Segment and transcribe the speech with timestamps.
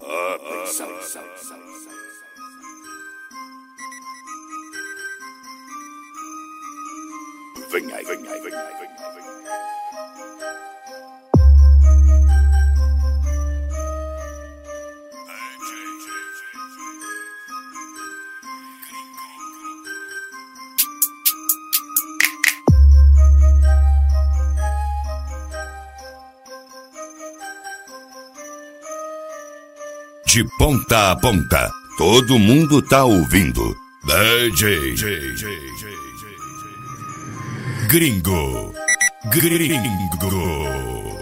[0.00, 1.62] Vinh sound, sound, sound.
[7.72, 10.71] Vinh Vinh Vinh Vinh Vinh Vinh
[30.32, 33.76] De ponta a ponta, todo mundo tá ouvindo.
[34.02, 34.94] DJ
[37.86, 38.72] Gringo.
[39.30, 41.21] Gringo.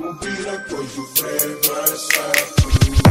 [0.00, 3.09] Cumpira, pois o frevo é certo.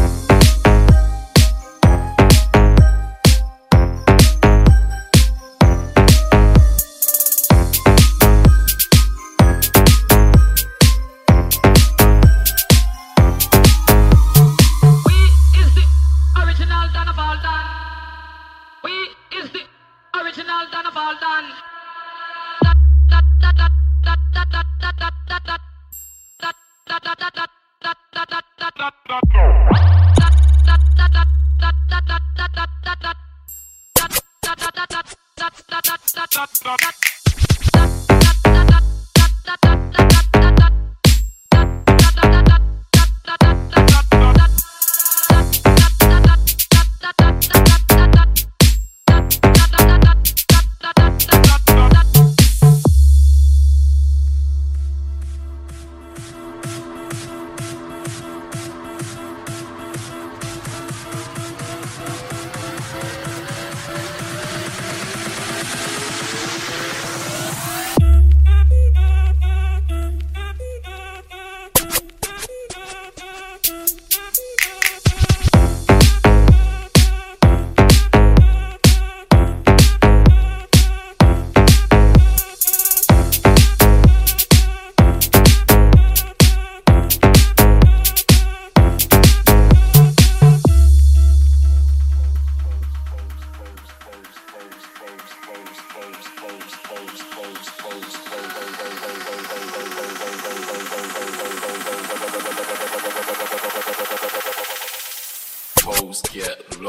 [25.46, 25.58] だ
[26.88, 27.60] だだだ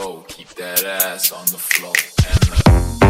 [0.00, 1.92] low, keep that ass on the floor.
[2.26, 3.09] Uh,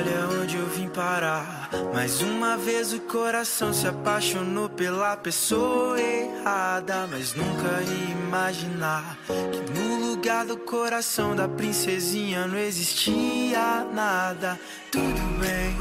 [0.00, 1.68] Olha onde eu vim parar.
[1.92, 7.06] Mais uma vez o coração se apaixonou pela pessoa errada.
[7.06, 14.58] Mas nunca ia imaginar que no lugar do coração da princesinha não existia nada.
[14.90, 15.76] Tudo bem,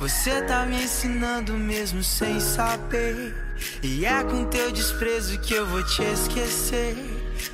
[0.00, 3.32] você tá me ensinando mesmo sem saber.
[3.80, 6.96] E é com teu desprezo que eu vou te esquecer.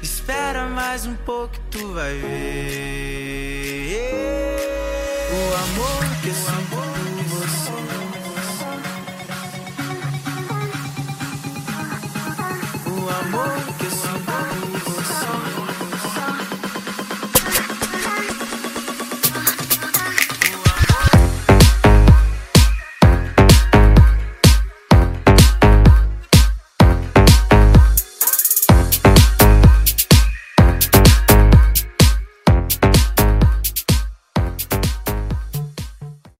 [0.02, 3.52] Espera mais um pouco, tu vai ver.
[5.32, 6.84] O amor que eu sinto por
[7.30, 7.72] você.
[12.86, 13.92] O amor que eu